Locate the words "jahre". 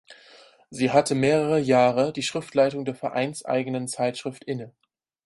1.59-2.11